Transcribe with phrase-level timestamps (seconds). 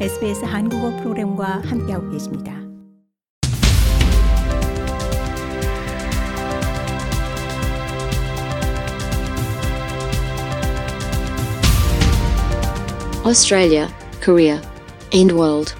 [0.00, 2.52] SBS 한국어 프로그램과 함께하고 계십니다.
[13.24, 13.88] Australia,
[14.20, 14.60] Korea,
[15.14, 15.72] and world.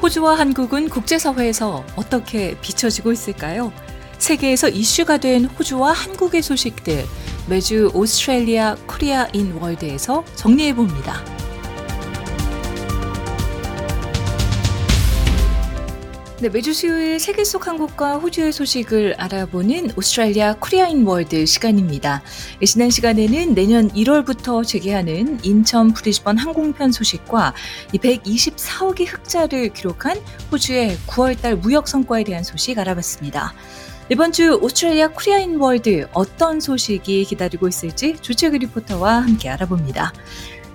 [0.00, 3.70] 호주와 한국은 국제사회에서 어떻게 비춰지고 있을까요?
[4.16, 7.04] 세계에서 이슈가 된 호주와 한국의 소식들
[7.50, 11.20] 매주 Australia Korea in World에서 정리해 봅니다.
[16.40, 22.22] 네, 매주 수요일 세계 속 한국과 호주의 소식을 알아보는 Australia Korea in World 시간입니다.
[22.64, 27.54] 지난 시간에는 내년 1월부터 재개하는 인천 브리즈번 항공편 소식과
[27.94, 30.16] 124억의 흑자를 기록한
[30.52, 33.54] 호주의 9월달 무역 성과에 대한 소식 알아봤습니다.
[34.12, 40.12] 이번 주 Australia Korea in World 어떤 소식이 기다리고 있을지 조채그 리포터와 함께 알아봅니다.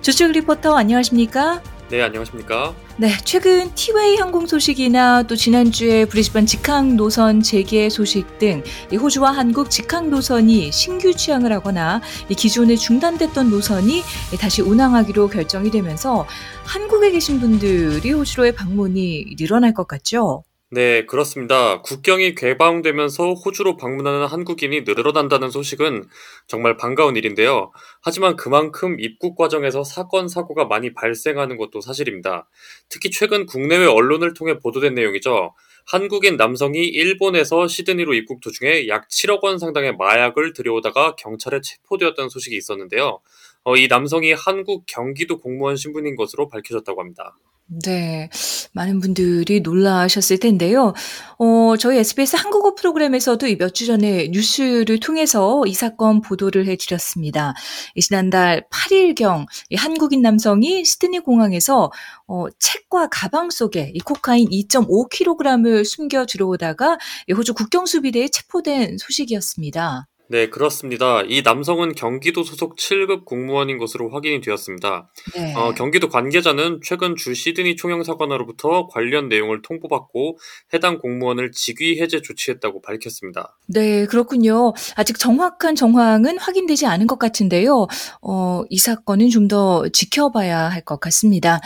[0.00, 1.62] 조채그 리포터 안녕하십니까?
[1.90, 2.74] 네, 안녕하십니까?
[2.96, 9.70] 네, 최근 티웨이 항공 소식이나 또 지난주에 브리즈번 직항 노선 재개 소식 등 호주와 한국
[9.70, 12.00] 직항 노선이 신규 취항을 하거나
[12.34, 14.02] 기존에 중단됐던 노선이
[14.40, 16.26] 다시 운항하기로 결정이 되면서
[16.64, 20.45] 한국에 계신 분들이 호주로의 방문이 늘어날 것 같죠?
[20.68, 21.80] 네, 그렇습니다.
[21.82, 26.08] 국경이 개방되면서 호주로 방문하는 한국인이 늘어난다는 소식은
[26.48, 27.70] 정말 반가운 일인데요.
[28.02, 32.48] 하지만 그만큼 입국 과정에서 사건, 사고가 많이 발생하는 것도 사실입니다.
[32.88, 35.54] 특히 최근 국내외 언론을 통해 보도된 내용이죠.
[35.86, 42.56] 한국인 남성이 일본에서 시드니로 입국 도중에 약 7억 원 상당의 마약을 들여오다가 경찰에 체포되었다는 소식이
[42.56, 43.20] 있었는데요.
[43.62, 47.36] 어, 이 남성이 한국 경기도 공무원 신분인 것으로 밝혀졌다고 합니다.
[47.84, 48.28] 네.
[48.76, 50.92] 많은 분들이 놀라셨을 텐데요.
[51.38, 57.54] 어, 저희 SBS 한국어 프로그램에서도 몇 주 전에 뉴스를 통해서 이 사건 보도를 해드렸습니다.
[58.00, 61.90] 지난달 8일경 한국인 남성이 시드니 공항에서
[62.26, 66.98] 어, 책과 가방 속에 이 코카인 2.5kg을 숨겨 들어오다가
[67.36, 70.06] 호주 국경수비대에 체포된 소식이었습니다.
[70.28, 71.22] 네, 그렇습니다.
[71.22, 75.08] 이 남성은 경기도 소속 7급 공무원인 것으로 확인이 되었습니다.
[75.36, 75.54] 네.
[75.54, 80.38] 어, 경기도 관계자는 최근 주 시드니 총영사관으로부터 관련 내용을 통보받고
[80.74, 83.56] 해당 공무원을 직위 해제 조치했다고 밝혔습니다.
[83.68, 84.72] 네, 그렇군요.
[84.96, 87.86] 아직 정확한 정황은 확인되지 않은 것 같은데요.
[88.22, 91.60] 어, 이 사건은 좀 더 지켜봐야 할 것 같습니다.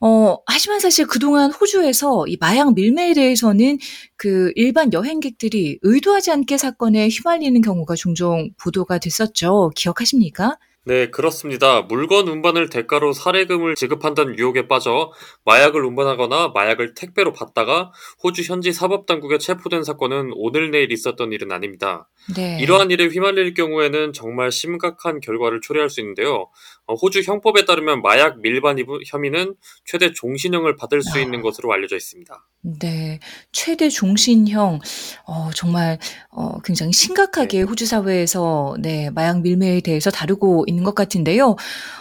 [0.00, 3.78] 어, 하지만 사실 그동안 호주에서 이 마약 밀매에 대해서는
[4.16, 9.70] 그 일반 여행객들이 의도하지 않게 사건에 휘말리는 경우가 종종 보도가 됐었죠.
[9.74, 10.58] 기억하십니까?
[10.86, 11.82] 네, 그렇습니다.
[11.82, 15.10] 물건 운반을 대가로 사례금을 지급한다는 유혹에 빠져
[15.44, 17.90] 마약을 운반하거나 마약을 택배로 받다가
[18.22, 22.08] 호주 현지 사법당국에 체포된 사건은 오늘 내일 있었던 일은 아닙니다.
[22.36, 22.58] 네.
[22.60, 26.50] 이러한 일에 휘말릴 경우에는 정말 심각한 결과를 초래할 수 있는데요.
[26.86, 31.42] 어, 호주 형법에 따르면 마약 밀반 혐의는 최대 종신형을 받을 수 있는 아.
[31.42, 32.46] 것으로 알려져 있습니다.
[32.80, 33.18] 네,
[33.50, 34.80] 최대 종신형
[35.26, 35.98] 어, 정말
[36.30, 37.62] 어, 굉장히 심각하게 네.
[37.62, 41.56] 호주 사회에서 네 마약 밀매에 대해서 다루고 있는 것 같은데요.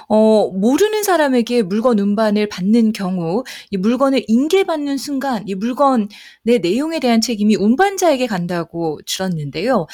[0.08, 6.08] 어, 모르는 사람에게 물건 운반을 받는 경우 이 물건을 인계받는 순간 이 물건의
[6.62, 9.88] 내용에 대한 책임이 운반자에게 간다고 들었는데요.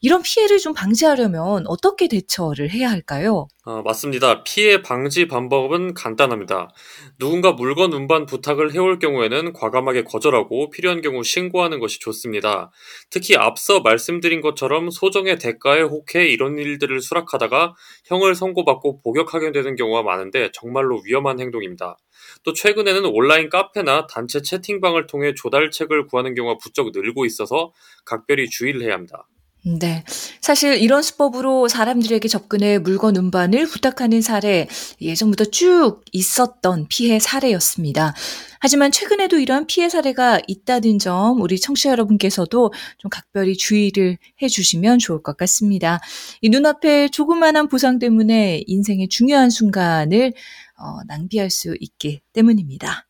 [0.00, 3.48] 이런 피해를 좀 방지하려면 어떻게 대처를 해야 할까요?
[3.64, 4.44] 어, 맞습니다.
[4.44, 6.70] 피해 방지 방법은 간단합니다.
[7.18, 12.70] 누군가 물건 운반 부탁을 해올 경우에는 과감하게 거절하고 필요한 경우 신고하는 것이 좋습니다.
[13.10, 17.74] 특히 앞서 말씀드린 것처럼 소정의 대가에 혹해 이런 일들을 수락하다가
[18.06, 21.96] 형을 선고받고 복역하게 되는 경우가 많은데 정말로 위험한 행동입니다.
[22.42, 27.72] 또 최근에는 온라인 카페나 단체 채팅방을 통해 조달책을 구하는 경우가 부쩍 늘고 있어서
[28.04, 29.26] 각별히 주의를 해야 합니다.
[29.64, 30.04] 네.
[30.40, 34.68] 사실 이런 수법으로 사람들에게 접근해 물건 운반을 부탁하는 사례
[35.00, 38.14] 예전부터 쭉 있었던 피해 사례였습니다.
[38.60, 45.00] 하지만 최근에도 이러한 피해 사례가 있다는 점 우리 청취자 여러분께서도 좀 각별히 주의를 해 주시면
[45.00, 46.00] 좋을 것 같습니다.
[46.40, 50.32] 이 눈앞에 조그마한 보상 때문에 인생의 중요한 순간을
[50.78, 53.06] 어, 낭비할 수 있기 때문입니다.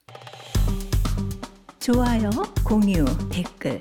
[1.79, 2.31] 좋아요,
[2.65, 3.81] 공유, 댓글